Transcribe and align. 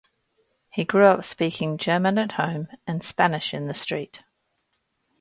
He 0.71 0.83
grew 0.83 1.05
up 1.05 1.23
speaking 1.23 1.77
German 1.77 2.17
at 2.17 2.31
home 2.31 2.69
and 2.87 3.03
Spanish 3.03 3.53
in 3.53 3.67
the 3.67 3.73
street. 3.75 4.23